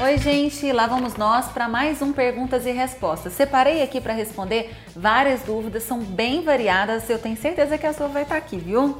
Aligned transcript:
Oi, 0.00 0.16
gente, 0.18 0.70
lá 0.72 0.86
vamos 0.86 1.16
nós 1.16 1.48
para 1.48 1.68
mais 1.68 2.00
um 2.00 2.12
perguntas 2.12 2.64
e 2.64 2.70
respostas. 2.70 3.32
Separei 3.32 3.82
aqui 3.82 4.00
para 4.00 4.12
responder 4.12 4.72
várias 4.94 5.42
dúvidas, 5.42 5.82
são 5.82 5.98
bem 5.98 6.44
variadas. 6.44 7.10
Eu 7.10 7.18
tenho 7.18 7.36
certeza 7.36 7.76
que 7.76 7.86
a 7.86 7.92
sua 7.92 8.06
vai 8.06 8.22
estar 8.22 8.36
aqui, 8.36 8.58
viu? 8.58 8.98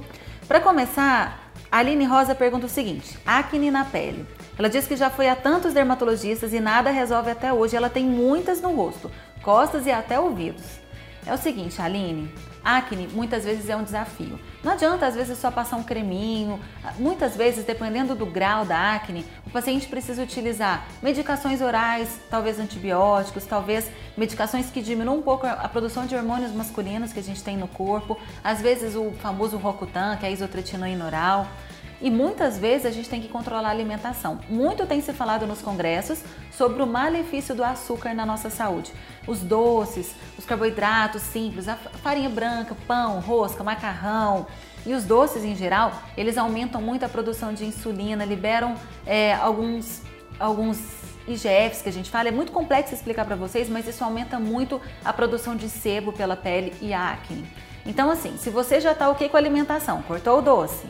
Para 0.49 0.61
começar, 0.61 1.53
a 1.71 1.79
Aline 1.79 2.05
Rosa 2.05 2.35
pergunta 2.35 2.67
o 2.67 2.69
seguinte: 2.69 3.17
acne 3.25 3.71
na 3.71 3.85
pele. 3.85 4.27
Ela 4.59 4.69
diz 4.69 4.89
que 4.89 4.97
já 4.97 5.09
foi 5.09 5.29
a 5.29 5.37
tantos 5.37 5.73
dermatologistas 5.73 6.53
e 6.53 6.59
nada 6.59 6.91
resolve 6.91 7.31
até 7.31 7.53
hoje. 7.53 7.77
Ela 7.77 7.89
tem 7.89 8.05
muitas 8.05 8.61
no 8.61 8.75
rosto, 8.75 9.09
costas 9.41 9.87
e 9.87 9.93
até 9.93 10.19
ouvidos. 10.19 10.65
É 11.25 11.33
o 11.33 11.39
seguinte, 11.39 11.81
Aline, 11.81 12.29
acne 12.77 13.09
muitas 13.09 13.45
vezes 13.45 13.69
é 13.69 13.77
um 13.77 13.83
desafio. 13.83 14.39
Não 14.63 14.73
adianta 14.73 15.07
às 15.07 15.15
vezes 15.15 15.39
só 15.39 15.51
passar 15.51 15.77
um 15.77 15.83
creminho. 15.83 16.61
Muitas 16.99 17.37
vezes, 17.37 17.65
dependendo 17.65 18.15
do 18.15 18.27
grau 18.27 18.65
da 18.65 18.95
acne, 18.95 19.25
o 19.47 19.51
paciente 19.51 19.87
precisa 19.87 20.23
utilizar 20.23 20.87
medicações 21.03 21.61
orais, 21.61 22.21
talvez 22.29 22.59
antibióticos, 22.59 23.45
talvez 23.45 23.91
medicações 24.17 24.71
que 24.71 24.83
diminuam 24.83 25.19
um 25.19 25.23
pouco 25.23 25.47
a 25.47 25.69
produção 25.69 26.07
de 26.07 26.15
hormônios 26.15 26.53
masculinos 26.53 27.13
que 27.13 27.21
a 27.21 27.23
gente 27.23 27.43
tem 27.43 27.57
no 27.57 27.69
corpo, 27.69 28.19
às 28.43 28.61
vezes 28.61 28.95
o 28.95 29.13
famoso 29.23 29.57
Rocutan, 29.57 30.17
que 30.17 30.27
é 30.27 30.29
a 30.29 30.33
isotretinoína 30.33 31.07
oral. 31.07 31.47
E 32.01 32.11
muitas 32.11 32.59
vezes 32.59 32.87
a 32.87 32.91
gente 32.91 33.09
tem 33.09 33.21
que 33.21 33.29
controlar 33.29 33.69
a 33.69 33.73
alimentação. 33.73 34.39
Muito 34.49 34.87
tem 34.87 35.01
se 35.01 35.13
falado 35.13 35.47
nos 35.47 35.61
congressos 35.61 36.23
sobre 36.53 36.83
o 36.83 36.87
malefício 36.87 37.55
do 37.55 37.65
açúcar 37.65 38.15
na 38.15 38.25
nossa 38.25 38.51
saúde. 38.51 38.93
Os 39.27 39.41
doces, 39.41 40.15
os 40.39 40.45
carboidratos 40.45 41.23
simples, 41.23 41.69
a 41.69 41.75
farinha 41.77 42.29
branca, 42.29 42.77
pão, 42.87 43.19
rosca, 43.19 43.65
macarrão 43.65 44.47
e 44.87 44.95
os 44.95 45.05
doces 45.05 45.45
em 45.45 45.57
geral, 45.57 45.93
eles 46.17 46.39
aumentam 46.39 46.81
muito 46.81 47.05
a 47.05 47.09
produção 47.09 47.53
de 47.53 47.65
insulina, 47.65 48.25
liberam 48.25 48.75
é, 49.05 49.35
alguns, 49.35 50.03
alguns 50.39 50.79
IGFs 51.27 51.83
que 51.83 51.89
a 51.89 51.93
gente 51.93 52.11
fala. 52.11 52.29
É 52.29 52.33
muito 52.33 52.53
complexo 52.53 52.95
explicar 52.95 53.25
para 53.25 53.37
vocês, 53.37 53.69
mas 53.69 53.87
isso 53.87 54.03
aumenta 54.05 54.39
muito 54.39 54.81
a 55.05 55.13
produção 55.13 55.57
de 55.57 55.69
sebo 55.69 56.13
pela 56.13 56.37
pele 56.37 56.73
e 56.81 56.95
a 56.95 57.11
acne. 57.11 57.45
Então, 57.85 58.11
assim, 58.11 58.37
se 58.37 58.51
você 58.51 58.81
já 58.81 58.93
está 58.93 59.09
ok 59.09 59.29
com 59.29 59.37
a 59.37 59.41
alimentação, 59.41 60.03
cortou 60.03 60.39
o 60.39 60.43
doce, 60.43 60.87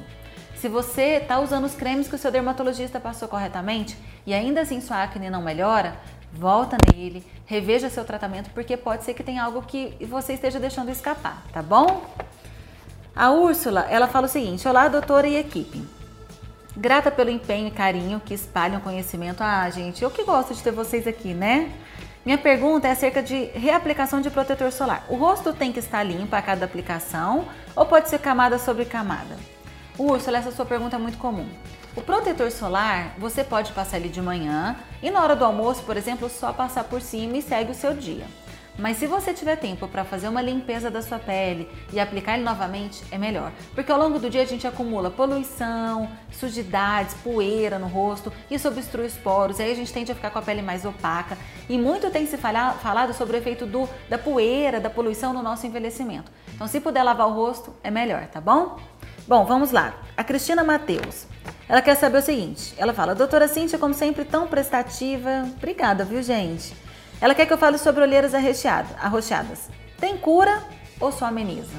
se 0.60 0.68
você 0.68 1.18
está 1.22 1.38
usando 1.38 1.64
os 1.64 1.74
cremes 1.74 2.08
que 2.08 2.16
o 2.16 2.18
seu 2.18 2.32
dermatologista 2.32 2.98
passou 2.98 3.28
corretamente 3.28 3.96
e 4.26 4.34
ainda 4.34 4.62
assim 4.62 4.80
sua 4.80 5.04
acne 5.04 5.30
não 5.30 5.40
melhora, 5.40 5.96
volta 6.32 6.76
nele, 6.92 7.24
reveja 7.46 7.88
seu 7.88 8.04
tratamento, 8.04 8.50
porque 8.50 8.76
pode 8.76 9.04
ser 9.04 9.14
que 9.14 9.22
tenha 9.22 9.44
algo 9.44 9.62
que 9.62 9.96
você 10.06 10.32
esteja 10.32 10.58
deixando 10.58 10.90
escapar, 10.90 11.44
tá 11.52 11.62
bom? 11.62 12.04
A 13.14 13.30
Úrsula, 13.30 13.86
ela 13.88 14.08
fala 14.08 14.26
o 14.26 14.28
seguinte: 14.28 14.66
Olá, 14.66 14.88
doutora 14.88 15.28
e 15.28 15.36
equipe. 15.36 15.82
Grata 16.76 17.10
pelo 17.10 17.30
empenho 17.30 17.68
e 17.68 17.72
carinho 17.72 18.20
que 18.20 18.34
espalham 18.34 18.80
conhecimento. 18.80 19.42
Ah, 19.42 19.68
gente, 19.70 20.02
eu 20.02 20.10
que 20.10 20.22
gosto 20.22 20.54
de 20.54 20.62
ter 20.62 20.70
vocês 20.70 21.06
aqui, 21.06 21.34
né? 21.34 21.72
Minha 22.24 22.38
pergunta 22.38 22.86
é 22.86 22.92
acerca 22.92 23.22
de 23.22 23.44
reaplicação 23.54 24.20
de 24.20 24.30
protetor 24.30 24.70
solar. 24.70 25.04
O 25.08 25.16
rosto 25.16 25.52
tem 25.52 25.72
que 25.72 25.78
estar 25.78 26.02
limpo 26.02 26.36
a 26.36 26.42
cada 26.42 26.64
aplicação 26.64 27.46
ou 27.74 27.86
pode 27.86 28.08
ser 28.08 28.18
camada 28.18 28.58
sobre 28.58 28.84
camada? 28.84 29.36
Úrsula, 29.98 30.38
essa 30.38 30.52
sua 30.52 30.64
pergunta 30.64 30.94
é 30.94 30.98
muito 30.98 31.18
comum. 31.18 31.48
O 31.96 32.00
protetor 32.00 32.52
solar 32.52 33.14
você 33.18 33.42
pode 33.42 33.72
passar 33.72 33.96
ele 33.96 34.08
de 34.08 34.22
manhã 34.22 34.76
e 35.02 35.10
na 35.10 35.20
hora 35.20 35.34
do 35.34 35.44
almoço, 35.44 35.82
por 35.82 35.96
exemplo, 35.96 36.28
só 36.28 36.52
passar 36.52 36.84
por 36.84 37.00
cima 37.00 37.36
e 37.36 37.42
segue 37.42 37.72
o 37.72 37.74
seu 37.74 37.92
dia. 37.92 38.24
Mas 38.78 38.98
se 38.98 39.08
você 39.08 39.34
tiver 39.34 39.56
tempo 39.56 39.88
para 39.88 40.04
fazer 40.04 40.28
uma 40.28 40.40
limpeza 40.40 40.88
da 40.88 41.02
sua 41.02 41.18
pele 41.18 41.68
e 41.92 41.98
aplicar 41.98 42.34
ele 42.34 42.44
novamente, 42.44 43.02
é 43.10 43.18
melhor. 43.18 43.50
Porque 43.74 43.90
ao 43.90 43.98
longo 43.98 44.20
do 44.20 44.30
dia 44.30 44.42
a 44.42 44.46
gente 44.46 44.68
acumula 44.68 45.10
poluição, 45.10 46.08
sujidades, 46.30 47.14
poeira 47.14 47.76
no 47.76 47.88
rosto, 47.88 48.32
isso 48.48 48.68
obstrui 48.68 49.06
os 49.06 49.16
poros, 49.16 49.58
aí 49.58 49.72
a 49.72 49.74
gente 49.74 49.92
tende 49.92 50.12
a 50.12 50.14
ficar 50.14 50.30
com 50.30 50.38
a 50.38 50.42
pele 50.42 50.62
mais 50.62 50.84
opaca. 50.84 51.36
E 51.68 51.76
muito 51.76 52.08
tem 52.12 52.24
se 52.24 52.36
falado 52.38 53.12
sobre 53.14 53.36
o 53.36 53.40
efeito 53.40 53.66
do, 53.66 53.88
da 54.08 54.16
poeira, 54.16 54.78
da 54.78 54.88
poluição 54.88 55.32
no 55.32 55.42
nosso 55.42 55.66
envelhecimento. 55.66 56.30
Então, 56.54 56.68
se 56.68 56.78
puder 56.78 57.02
lavar 57.02 57.26
o 57.26 57.32
rosto, 57.32 57.74
é 57.82 57.90
melhor, 57.90 58.28
tá 58.28 58.40
bom? 58.40 58.78
Bom, 59.28 59.44
vamos 59.44 59.72
lá. 59.72 59.92
A 60.16 60.24
Cristina 60.24 60.64
Mateus. 60.64 61.26
Ela 61.68 61.82
quer 61.82 61.94
saber 61.96 62.16
o 62.16 62.22
seguinte. 62.22 62.74
Ela 62.78 62.94
fala, 62.94 63.14
doutora 63.14 63.46
Cíntia, 63.46 63.78
como 63.78 63.92
sempre, 63.92 64.24
tão 64.24 64.48
prestativa. 64.48 65.46
Obrigada, 65.54 66.02
viu, 66.02 66.22
gente? 66.22 66.74
Ela 67.20 67.34
quer 67.34 67.44
que 67.44 67.52
eu 67.52 67.58
fale 67.58 67.76
sobre 67.76 68.02
olheiras 68.02 68.32
arroxeadas. 68.34 69.68
Tem 70.00 70.16
cura 70.16 70.62
ou 70.98 71.12
só 71.12 71.26
ameniza? 71.26 71.76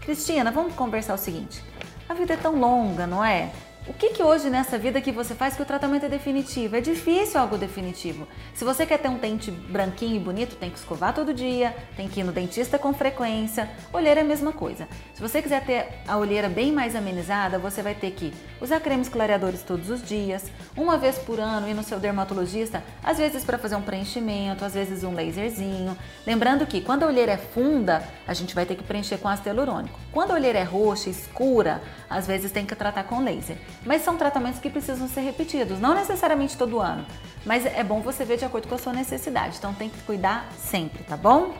Cristina, 0.00 0.50
vamos 0.50 0.74
conversar 0.74 1.14
o 1.14 1.18
seguinte. 1.18 1.62
A 2.08 2.14
vida 2.14 2.34
é 2.34 2.36
tão 2.36 2.58
longa, 2.58 3.06
não 3.06 3.24
é? 3.24 3.52
O 3.88 3.94
que, 3.94 4.10
que 4.10 4.22
hoje 4.22 4.50
nessa 4.50 4.78
vida 4.78 5.00
que 5.00 5.10
você 5.10 5.34
faz 5.34 5.56
que 5.56 5.62
o 5.62 5.64
tratamento 5.64 6.04
é 6.04 6.10
definitivo? 6.10 6.76
É 6.76 6.80
difícil 6.80 7.40
algo 7.40 7.56
definitivo. 7.56 8.28
Se 8.52 8.62
você 8.62 8.84
quer 8.84 8.98
ter 8.98 9.08
um 9.08 9.16
dente 9.16 9.50
branquinho 9.50 10.16
e 10.16 10.18
bonito, 10.18 10.56
tem 10.56 10.68
que 10.68 10.76
escovar 10.76 11.14
todo 11.14 11.32
dia, 11.32 11.74
tem 11.96 12.06
que 12.06 12.20
ir 12.20 12.22
no 12.22 12.30
dentista 12.30 12.78
com 12.78 12.92
frequência. 12.92 13.66
Olheira 13.90 14.20
é 14.20 14.22
a 14.22 14.26
mesma 14.26 14.52
coisa. 14.52 14.86
Se 15.14 15.22
você 15.22 15.40
quiser 15.40 15.64
ter 15.64 15.88
a 16.06 16.18
olheira 16.18 16.50
bem 16.50 16.70
mais 16.70 16.94
amenizada, 16.94 17.58
você 17.58 17.82
vai 17.82 17.94
ter 17.94 18.10
que 18.10 18.34
usar 18.60 18.78
cremes 18.78 19.08
clareadores 19.08 19.62
todos 19.62 19.88
os 19.88 20.02
dias, 20.02 20.44
uma 20.76 20.98
vez 20.98 21.16
por 21.16 21.40
ano 21.40 21.66
ir 21.66 21.74
no 21.74 21.82
seu 21.82 21.98
dermatologista, 21.98 22.84
às 23.02 23.16
vezes 23.16 23.42
para 23.42 23.56
fazer 23.56 23.76
um 23.76 23.82
preenchimento, 23.82 24.66
às 24.66 24.74
vezes 24.74 25.02
um 25.02 25.14
laserzinho. 25.14 25.96
Lembrando 26.26 26.66
que 26.66 26.82
quando 26.82 27.04
a 27.04 27.06
olheira 27.06 27.32
é 27.32 27.38
funda, 27.38 28.02
a 28.26 28.34
gente 28.34 28.54
vai 28.54 28.66
ter 28.66 28.76
que 28.76 28.84
preencher 28.84 29.16
com 29.16 29.28
ácido 29.28 29.48
hialurônico. 29.48 29.98
Quando 30.12 30.32
a 30.32 30.34
olheira 30.34 30.58
é 30.58 30.64
roxa, 30.64 31.08
escura, 31.08 31.80
às 32.10 32.26
vezes 32.26 32.52
tem 32.52 32.66
que 32.66 32.76
tratar 32.76 33.04
com 33.04 33.24
laser. 33.24 33.56
Mas 33.84 34.02
são 34.02 34.16
tratamentos 34.16 34.60
que 34.60 34.70
precisam 34.70 35.08
ser 35.08 35.20
repetidos, 35.20 35.80
não 35.80 35.94
necessariamente 35.94 36.56
todo 36.56 36.80
ano, 36.80 37.06
mas 37.46 37.64
é 37.64 37.82
bom 37.82 38.00
você 38.00 38.24
ver 38.24 38.36
de 38.36 38.44
acordo 38.44 38.68
com 38.68 38.74
a 38.74 38.78
sua 38.78 38.92
necessidade, 38.92 39.56
então 39.58 39.72
tem 39.72 39.88
que 39.88 40.00
cuidar 40.02 40.48
sempre, 40.58 41.02
tá 41.04 41.16
bom? 41.16 41.54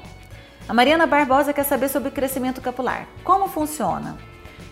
A 0.68 0.74
Mariana 0.74 1.06
Barbosa 1.06 1.52
quer 1.52 1.64
saber 1.64 1.88
sobre 1.88 2.10
crescimento 2.10 2.60
capilar. 2.60 3.08
Como 3.24 3.48
funciona? 3.48 4.18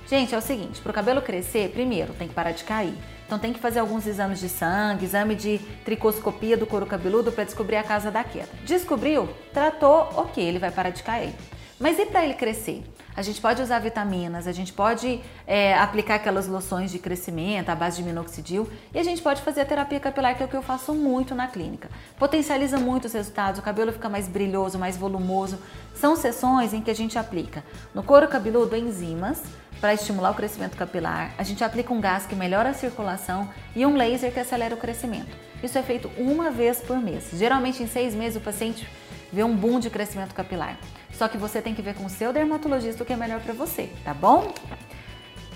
Gente, 0.09 0.35
é 0.35 0.39
o 0.39 0.43
seguinte, 0.43 0.81
para 0.81 0.91
o 0.91 0.95
cabelo 0.95 1.23
crescer, 1.23 1.71
primeiro 1.71 2.13
tem 2.13 2.29
que 2.29 2.35
parar 2.35 2.53
de 2.53 2.65
cair. 2.65 2.95
Então 3.27 3.39
tem 3.39 3.53
que 3.53 3.59
fazer 3.59 3.81
alguns 3.81 4.07
exames 4.07 4.39
de 4.39 4.49
sangue, 4.49 5.05
exame 5.05 5.35
de 5.35 5.59
tricoscopia 5.85 6.57
do 6.57 6.65
couro 6.65 6.87
cabeludo 6.87 7.33
para 7.33 7.43
descobrir 7.43 7.77
a 7.77 7.83
causa 7.83 8.09
da 8.09 8.23
queda. 8.23 8.49
Descobriu? 8.65 9.29
Tratou, 9.53 10.09
ok, 10.15 10.45
ele 10.45 10.61
vai 10.61 10.71
parar 10.71 10.91
de 10.91 11.03
cair. 11.03 11.35
Mas 11.79 11.99
e 11.99 12.07
para 12.07 12.25
ele 12.25 12.35
crescer? 12.35 12.83
A 13.15 13.21
gente 13.21 13.41
pode 13.41 13.61
usar 13.61 13.79
vitaminas, 13.79 14.47
a 14.47 14.53
gente 14.53 14.73
pode 14.73 15.21
é, 15.47 15.75
aplicar 15.75 16.15
aquelas 16.15 16.47
loções 16.47 16.91
de 16.91 16.99
crescimento 16.99 17.69
à 17.69 17.75
base 17.75 17.99
de 17.99 18.03
minoxidil 18.03 18.69
e 18.95 18.99
a 18.99 19.03
gente 19.03 19.21
pode 19.21 19.43
fazer 19.43 19.61
a 19.61 19.65
terapia 19.65 20.01
capilar, 20.01 20.35
que 20.37 20.43
é 20.43 20.47
o 20.47 20.49
que 20.49 20.57
eu 20.57 20.63
faço 20.63 20.95
muito 20.95 21.35
na 21.35 21.47
clínica. 21.47 21.91
Potencializa 22.19 22.79
muito 22.79 23.07
os 23.07 23.13
resultados, 23.13 23.61
o 23.61 23.63
cabelo 23.63 23.93
fica 23.93 24.09
mais 24.09 24.27
brilhoso, 24.27 24.79
mais 24.79 24.97
volumoso. 24.97 25.59
São 25.95 26.17
sessões 26.17 26.73
em 26.73 26.81
que 26.81 26.91
a 26.91 26.95
gente 26.95 27.19
aplica 27.19 27.63
no 27.95 28.03
couro 28.03 28.27
cabeludo 28.27 28.75
enzimas 28.75 29.43
para 29.81 29.93
estimular 29.93 30.31
o 30.31 30.35
crescimento 30.35 30.77
capilar, 30.77 31.35
a 31.37 31.43
gente 31.43 31.63
aplica 31.63 31.93
um 31.93 32.01
gás 32.01 32.25
que 32.25 32.35
melhora 32.35 32.71
a 32.71 32.75
circulação 32.75 33.49
e 33.75 33.85
um 33.85 33.95
laser 33.95 34.33
que 34.33 34.41
acelera 34.41 34.75
o 34.75 34.79
crescimento. 34.79 35.37
Isso 35.63 35.77
é 35.77 35.83
feito 35.83 36.11
uma 36.17 36.51
vez 36.51 36.81
por 36.81 36.97
mês. 36.97 37.29
Geralmente 37.35 37.83
em 37.83 37.87
seis 37.87 38.15
meses 38.15 38.39
o 38.39 38.41
paciente 38.41 38.89
vê 39.31 39.45
um 39.45 39.55
boom 39.55 39.79
de 39.79 39.91
crescimento 39.91 40.35
capilar. 40.35 40.79
Só 41.17 41.29
que 41.29 41.39
você 41.39 41.63
tem 41.63 41.75
que 41.75 41.83
ver 41.83 41.95
com 41.95 42.05
o 42.05 42.11
seu 42.11 42.33
dermatologista 42.33 43.03
o 43.03 43.07
que 43.07 43.13
é 43.13 43.17
melhor 43.17 43.41
para 43.41 43.55
você, 43.55 43.91
tá 44.05 44.13
bom? 44.13 44.53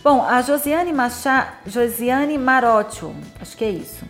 Bom, 0.03 0.25
a 0.25 0.41
Josiane, 0.41 0.93
Macha, 0.93 1.53
Josiane 1.67 2.39
Marotio, 2.39 3.15
acho 3.39 3.57
que 3.57 3.65
é 3.65 3.71
isso. 3.71 4.05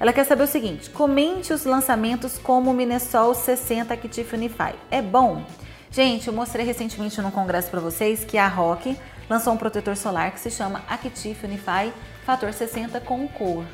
Ela 0.00 0.12
quer 0.12 0.24
saber 0.24 0.44
o 0.44 0.46
seguinte: 0.46 0.88
comente 0.88 1.52
os 1.52 1.64
lançamentos 1.64 2.38
como 2.38 2.70
o 2.70 2.74
Minnesol 2.74 3.34
60 3.34 3.92
Active 3.92 4.36
Unify. 4.36 4.74
É 4.90 5.02
bom? 5.02 5.44
Gente, 5.90 6.28
eu 6.28 6.34
mostrei 6.34 6.64
recentemente 6.64 7.20
num 7.20 7.30
congresso 7.30 7.70
para 7.70 7.80
vocês 7.80 8.24
que 8.24 8.38
a 8.38 8.48
Rock 8.48 8.98
lançou 9.28 9.52
um 9.52 9.56
protetor 9.56 9.96
solar 9.96 10.32
que 10.32 10.40
se 10.40 10.50
chama 10.50 10.82
Active 10.88 11.46
Unify 11.46 11.92
Fator 12.24 12.52
60 12.52 12.98
com 13.00 13.28
cor. 13.28 13.64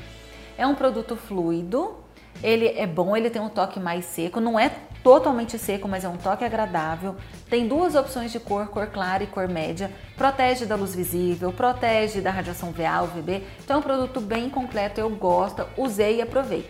É 0.59 0.67
um 0.67 0.75
produto 0.75 1.17
fluido, 1.17 1.95
ele 2.43 2.69
é 2.69 2.87
bom, 2.87 3.17
ele 3.17 3.31
tem 3.31 3.41
um 3.41 3.49
toque 3.49 3.79
mais 3.79 4.05
seco, 4.05 4.41
não 4.41 4.59
é 4.59 4.71
totalmente 5.03 5.59
seco, 5.59 5.89
mas 5.89 6.05
é 6.05 6.09
um 6.09 6.17
toque 6.17 6.45
agradável. 6.45 7.17
Tem 7.49 7.67
duas 7.67 7.95
opções 7.95 8.33
de 8.33 8.41
cor, 8.41 8.69
cor 8.69 8.87
clara 8.87 9.23
e 9.25 9.27
cor 9.27 9.49
média. 9.49 9.91
Protege 10.17 10.67
da 10.67 10.75
luz 10.75 10.95
visível, 10.95 11.53
protege 11.53 12.21
da 12.21 12.31
radiação 12.31 12.73
VA, 12.73 13.03
UVB. 13.03 13.45
Então 13.63 13.77
é 13.77 13.79
um 13.79 13.83
produto 13.83 14.21
bem 14.21 14.49
completo, 14.49 15.01
eu 15.01 15.11
gosto, 15.11 15.67
usei 15.77 16.17
e 16.17 16.23
aprovei. 16.23 16.69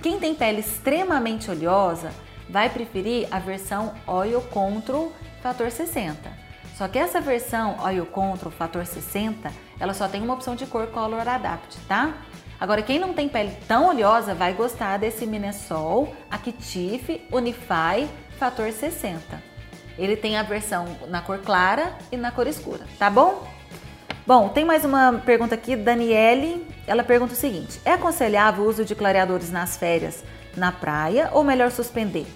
Quem 0.00 0.18
tem 0.18 0.34
pele 0.34 0.60
extremamente 0.60 1.50
oleosa 1.50 2.10
vai 2.48 2.68
preferir 2.68 3.28
a 3.30 3.38
versão 3.38 3.94
Oil 4.06 4.40
Control 4.42 5.12
Fator 5.42 5.70
60. 5.70 6.42
Só 6.76 6.88
que 6.88 6.98
essa 6.98 7.20
versão 7.20 7.76
Oil 7.84 8.06
Control 8.06 8.50
Fator 8.50 8.84
60, 8.84 9.50
ela 9.78 9.94
só 9.94 10.08
tem 10.08 10.22
uma 10.22 10.34
opção 10.34 10.56
de 10.56 10.66
cor 10.66 10.86
Color 10.88 11.28
Adapt, 11.28 11.78
tá? 11.86 12.14
Agora, 12.62 12.80
quem 12.80 12.96
não 12.96 13.12
tem 13.12 13.28
pele 13.28 13.50
tão 13.66 13.88
oleosa 13.88 14.36
vai 14.36 14.52
gostar 14.52 14.96
desse 14.96 15.26
Minesol 15.26 16.14
Active 16.30 17.26
Unify 17.32 18.08
Fator 18.38 18.70
60. 18.70 19.42
Ele 19.98 20.16
tem 20.16 20.36
a 20.36 20.44
versão 20.44 20.86
na 21.08 21.20
cor 21.20 21.38
clara 21.38 21.92
e 22.12 22.16
na 22.16 22.30
cor 22.30 22.46
escura, 22.46 22.86
tá 23.00 23.10
bom? 23.10 23.48
Bom, 24.24 24.48
tem 24.48 24.64
mais 24.64 24.84
uma 24.84 25.14
pergunta 25.26 25.56
aqui, 25.56 25.74
Daniele. 25.74 26.64
Ela 26.86 27.02
pergunta 27.02 27.32
o 27.32 27.36
seguinte: 27.36 27.80
é 27.84 27.94
aconselhável 27.94 28.62
o 28.62 28.68
uso 28.68 28.84
de 28.84 28.94
clareadores 28.94 29.50
nas 29.50 29.76
férias 29.76 30.22
na 30.56 30.70
praia 30.70 31.30
ou 31.32 31.42
melhor 31.42 31.72
suspender? 31.72 32.28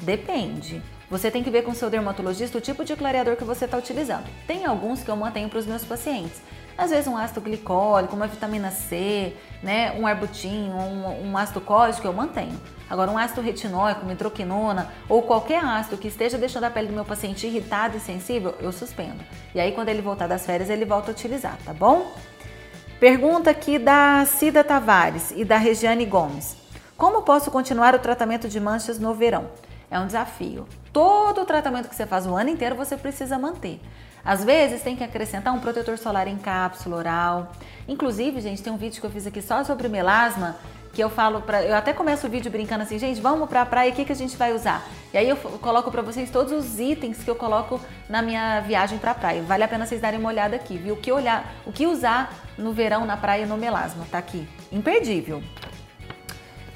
Depende. 0.00 0.82
Você 1.08 1.30
tem 1.30 1.42
que 1.42 1.50
ver 1.50 1.62
com 1.62 1.72
seu 1.72 1.88
dermatologista 1.88 2.58
o 2.58 2.60
tipo 2.60 2.84
de 2.84 2.94
clareador 2.94 3.34
que 3.34 3.44
você 3.44 3.64
está 3.64 3.78
utilizando. 3.78 4.28
Tem 4.46 4.66
alguns 4.66 5.02
que 5.02 5.10
eu 5.10 5.16
mantenho 5.16 5.48
para 5.48 5.58
os 5.58 5.66
meus 5.66 5.86
pacientes. 5.86 6.42
Às 6.80 6.88
vezes 6.88 7.06
um 7.06 7.14
ácido 7.14 7.42
glicólico, 7.42 8.16
uma 8.16 8.26
vitamina 8.26 8.70
C, 8.70 9.36
né, 9.62 9.92
um 10.00 10.06
arbutin, 10.06 10.70
um, 10.70 11.28
um 11.28 11.36
ácido 11.36 11.60
cólico 11.60 12.06
eu 12.06 12.12
mantenho. 12.14 12.58
Agora 12.88 13.10
um 13.10 13.18
ácido 13.18 13.42
retinóico, 13.42 14.00
uma 14.00 14.12
hidroquinona 14.12 14.90
ou 15.06 15.20
qualquer 15.20 15.62
ácido 15.62 15.98
que 15.98 16.08
esteja 16.08 16.38
deixando 16.38 16.64
a 16.64 16.70
pele 16.70 16.88
do 16.88 16.94
meu 16.94 17.04
paciente 17.04 17.46
irritada 17.46 17.98
e 17.98 18.00
sensível, 18.00 18.54
eu 18.60 18.72
suspendo. 18.72 19.22
E 19.54 19.60
aí 19.60 19.72
quando 19.72 19.90
ele 19.90 20.00
voltar 20.00 20.26
das 20.26 20.46
férias, 20.46 20.70
ele 20.70 20.86
volta 20.86 21.10
a 21.10 21.12
utilizar, 21.12 21.58
tá 21.66 21.74
bom? 21.74 22.14
Pergunta 22.98 23.50
aqui 23.50 23.78
da 23.78 24.24
Cida 24.24 24.64
Tavares 24.64 25.34
e 25.36 25.44
da 25.44 25.58
Regiane 25.58 26.06
Gomes. 26.06 26.56
Como 26.96 27.20
posso 27.20 27.50
continuar 27.50 27.94
o 27.94 27.98
tratamento 27.98 28.48
de 28.48 28.58
manchas 28.58 28.98
no 28.98 29.12
verão? 29.12 29.50
É 29.90 29.98
um 29.98 30.06
desafio. 30.06 30.66
Todo 30.92 31.42
o 31.42 31.44
tratamento 31.44 31.88
que 31.88 31.94
você 31.94 32.06
faz 32.06 32.26
o 32.26 32.34
ano 32.34 32.50
inteiro 32.50 32.76
você 32.76 32.96
precisa 32.96 33.38
manter. 33.38 33.80
Às 34.24 34.44
vezes 34.44 34.82
tem 34.82 34.94
que 34.94 35.02
acrescentar 35.02 35.52
um 35.52 35.60
protetor 35.60 35.98
solar 35.98 36.28
em 36.28 36.36
cápsula 36.36 36.96
oral. 36.96 37.52
Inclusive, 37.88 38.40
gente, 38.40 38.62
tem 38.62 38.72
um 38.72 38.76
vídeo 38.76 39.00
que 39.00 39.06
eu 39.06 39.10
fiz 39.10 39.26
aqui 39.26 39.40
só 39.40 39.64
sobre 39.64 39.88
melasma, 39.88 40.56
que 40.92 41.02
eu 41.02 41.08
falo 41.08 41.40
para, 41.40 41.62
eu 41.62 41.74
até 41.74 41.92
começo 41.92 42.26
o 42.26 42.30
vídeo 42.30 42.50
brincando 42.50 42.82
assim, 42.82 42.98
gente, 42.98 43.20
vamos 43.20 43.48
para 43.48 43.62
a 43.62 43.66
praia, 43.66 43.92
o 43.92 43.94
que 43.94 44.04
que 44.04 44.12
a 44.12 44.16
gente 44.16 44.36
vai 44.36 44.52
usar? 44.52 44.86
E 45.12 45.18
aí 45.18 45.28
eu 45.28 45.36
coloco 45.36 45.90
para 45.90 46.02
vocês 46.02 46.30
todos 46.30 46.52
os 46.52 46.78
itens 46.78 47.22
que 47.22 47.30
eu 47.30 47.36
coloco 47.36 47.80
na 48.08 48.20
minha 48.20 48.60
viagem 48.60 48.98
para 48.98 49.12
a 49.12 49.14
praia. 49.14 49.42
Vale 49.42 49.62
a 49.62 49.68
pena 49.68 49.86
vocês 49.86 50.00
darem 50.00 50.20
uma 50.20 50.28
olhada 50.28 50.56
aqui, 50.56 50.76
viu? 50.76 50.94
O 50.94 50.96
que 50.98 51.10
olhar, 51.10 51.52
o 51.64 51.72
que 51.72 51.86
usar 51.86 52.34
no 52.58 52.72
verão 52.72 53.06
na 53.06 53.16
praia 53.16 53.46
no 53.46 53.56
melasma, 53.56 54.04
tá 54.10 54.18
aqui. 54.18 54.46
Imperdível. 54.70 55.42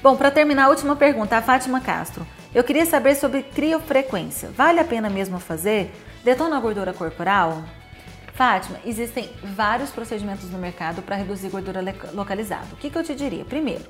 Bom, 0.01 0.15
para 0.15 0.31
terminar, 0.31 0.65
a 0.65 0.69
última 0.69 0.95
pergunta, 0.95 1.37
a 1.37 1.41
Fátima 1.41 1.79
Castro. 1.81 2.25
Eu 2.55 2.63
queria 2.63 2.85
saber 2.85 3.15
sobre 3.15 3.43
criofrequência. 3.43 4.49
Vale 4.49 4.79
a 4.79 4.85
pena 4.85 5.09
mesmo 5.09 5.39
fazer? 5.39 5.93
Detona 6.23 6.55
a 6.55 6.59
gordura 6.61 6.93
corporal? 6.93 7.65
Fátima, 8.33 8.79
existem 8.85 9.29
vários 9.43 9.89
procedimentos 9.89 10.49
no 10.49 10.57
mercado 10.57 11.01
para 11.01 11.17
reduzir 11.17 11.49
gordura 11.49 11.81
localizada. 12.13 12.67
O 12.71 12.77
que, 12.77 12.89
que 12.89 12.97
eu 12.97 13.03
te 13.03 13.13
diria? 13.13 13.43
Primeiro, 13.43 13.83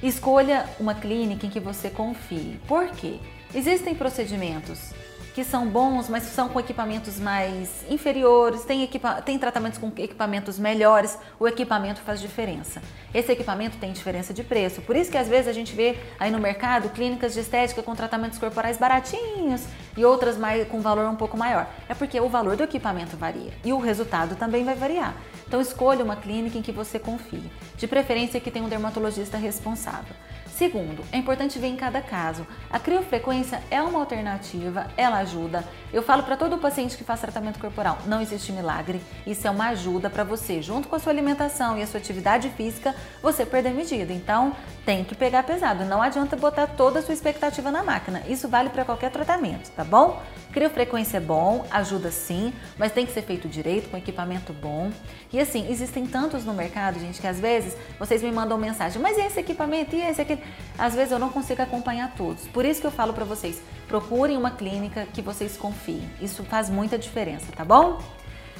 escolha 0.00 0.66
uma 0.78 0.94
clínica 0.94 1.46
em 1.46 1.50
que 1.50 1.58
você 1.58 1.90
confie. 1.90 2.60
Por 2.68 2.90
quê? 2.90 3.18
Existem 3.52 3.92
procedimentos 3.92 4.92
que 5.34 5.42
são 5.42 5.66
bons, 5.66 6.08
mas 6.08 6.22
são 6.22 6.48
com 6.48 6.60
equipamentos 6.60 7.18
mais 7.18 7.84
inferiores, 7.90 8.62
tem, 8.64 8.84
equipa 8.84 9.20
tem 9.20 9.36
tratamentos 9.36 9.78
com 9.78 9.90
equipamentos 9.96 10.60
melhores, 10.60 11.18
o 11.40 11.48
equipamento 11.48 12.00
faz 12.02 12.20
diferença. 12.20 12.80
Esse 13.12 13.32
equipamento 13.32 13.76
tem 13.78 13.92
diferença 13.92 14.32
de 14.32 14.44
preço, 14.44 14.80
por 14.82 14.94
isso 14.94 15.10
que 15.10 15.18
às 15.18 15.28
vezes 15.28 15.48
a 15.48 15.52
gente 15.52 15.74
vê 15.74 15.98
aí 16.20 16.30
no 16.30 16.38
mercado 16.38 16.88
clínicas 16.90 17.34
de 17.34 17.40
estética 17.40 17.82
com 17.82 17.96
tratamentos 17.96 18.38
corporais 18.38 18.78
baratinhos 18.78 19.66
e 19.96 20.04
outras 20.04 20.36
mais, 20.36 20.66
com 20.68 20.80
valor 20.80 21.08
um 21.08 21.16
pouco 21.16 21.36
maior. 21.36 21.66
É 21.88 21.94
porque 21.94 22.20
o 22.20 22.28
valor 22.28 22.56
do 22.56 22.62
equipamento 22.62 23.16
varia 23.16 23.52
e 23.64 23.72
o 23.72 23.78
resultado 23.78 24.36
também 24.36 24.64
vai 24.64 24.74
variar. 24.74 25.14
Então 25.46 25.60
escolha 25.60 26.04
uma 26.04 26.16
clínica 26.16 26.58
em 26.58 26.62
que 26.62 26.72
você 26.72 26.98
confie, 26.98 27.50
de 27.76 27.86
preferência 27.86 28.40
que 28.40 28.50
tenha 28.50 28.64
um 28.64 28.68
dermatologista 28.68 29.36
responsável. 29.36 30.14
Segundo, 30.56 31.04
é 31.10 31.16
importante 31.16 31.58
ver 31.58 31.66
em 31.66 31.74
cada 31.74 32.00
caso. 32.00 32.46
A 32.70 32.78
criofrequência 32.78 33.60
é 33.72 33.82
uma 33.82 33.98
alternativa, 33.98 34.86
ela 34.96 35.18
ajuda. 35.18 35.64
Eu 35.92 36.00
falo 36.00 36.22
para 36.22 36.36
todo 36.36 36.58
paciente 36.58 36.96
que 36.96 37.02
faz 37.02 37.20
tratamento 37.20 37.58
corporal, 37.58 37.98
não 38.06 38.20
existe 38.20 38.52
milagre. 38.52 39.02
Isso 39.26 39.48
é 39.48 39.50
uma 39.50 39.70
ajuda 39.70 40.08
para 40.08 40.22
você, 40.22 40.62
junto 40.62 40.86
com 40.86 40.94
a 40.94 41.00
sua 41.00 41.12
alimentação 41.12 41.76
e 41.76 41.82
a 41.82 41.86
sua 41.88 41.98
atividade 41.98 42.50
física, 42.50 42.94
você 43.20 43.44
perder 43.44 43.74
medida. 43.74 44.12
Então, 44.12 44.54
tem 44.86 45.02
que 45.02 45.16
pegar 45.16 45.42
pesado. 45.42 45.84
Não 45.84 46.00
adianta 46.00 46.36
botar 46.36 46.68
toda 46.68 47.00
a 47.00 47.02
sua 47.02 47.14
expectativa 47.14 47.72
na 47.72 47.82
máquina. 47.82 48.22
Isso 48.28 48.48
vale 48.48 48.70
para 48.70 48.84
qualquer 48.84 49.10
tratamento, 49.10 49.70
tá 49.72 49.83
bom? 49.84 50.20
Criofrequência 50.54 51.16
é 51.16 51.20
bom, 51.20 51.66
ajuda 51.68 52.12
sim, 52.12 52.52
mas 52.78 52.92
tem 52.92 53.04
que 53.04 53.12
ser 53.12 53.22
feito 53.22 53.48
direito, 53.48 53.90
com 53.90 53.96
equipamento 53.96 54.52
bom. 54.52 54.92
E 55.32 55.40
assim, 55.40 55.68
existem 55.68 56.06
tantos 56.06 56.44
no 56.44 56.54
mercado, 56.54 57.00
gente, 57.00 57.20
que 57.20 57.26
às 57.26 57.40
vezes 57.40 57.76
vocês 57.98 58.22
me 58.22 58.30
mandam 58.30 58.56
mensagem, 58.56 59.02
mas 59.02 59.18
esse 59.18 59.40
equipamento 59.40 59.96
e 59.96 60.00
esse 60.00 60.20
aqui? 60.20 60.38
Às 60.78 60.94
vezes 60.94 61.10
eu 61.10 61.18
não 61.18 61.30
consigo 61.30 61.60
acompanhar 61.60 62.14
todos. 62.14 62.46
Por 62.46 62.64
isso 62.64 62.80
que 62.80 62.86
eu 62.86 62.92
falo 62.92 63.12
para 63.12 63.24
vocês, 63.24 63.60
procurem 63.88 64.36
uma 64.36 64.52
clínica 64.52 65.08
que 65.12 65.20
vocês 65.20 65.56
confiem. 65.56 66.08
Isso 66.20 66.44
faz 66.44 66.70
muita 66.70 66.96
diferença, 66.96 67.46
tá 67.50 67.64
bom? 67.64 68.00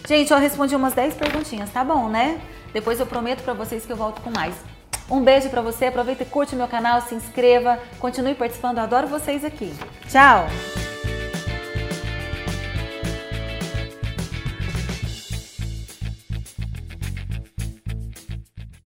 Gente, 0.05 0.33
eu 0.33 0.39
respondi 0.39 0.75
umas 0.75 0.95
10 0.95 1.15
perguntinhas, 1.15 1.71
tá 1.71 1.85
bom, 1.85 2.09
né? 2.09 2.41
Depois 2.73 2.99
eu 2.99 3.07
prometo 3.07 3.45
para 3.45 3.55
vocês 3.55 3.87
que 3.87 3.93
eu 3.93 3.97
volto 3.97 4.21
com 4.21 4.33
mais. 4.33 4.55
Um 5.09 5.23
beijo 5.23 5.49
para 5.49 5.63
você, 5.63 5.87
aproveita 5.87 6.25
e 6.25 6.27
curte 6.27 6.57
meu 6.57 6.67
canal, 6.67 7.01
se 7.03 7.15
inscreva, 7.15 7.79
continue 8.01 8.35
participando, 8.35 8.79
eu 8.79 8.85
adoro 8.85 9.07
vocês 9.07 9.45
aqui. 9.45 9.73
Tchau! 10.09 10.84